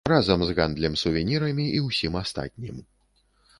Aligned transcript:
Разам 0.09 0.39
з 0.45 0.55
гандлем 0.59 0.95
сувенірамі 1.01 1.67
і 1.77 1.83
ўсім 1.91 2.19
астатнім. 2.25 2.83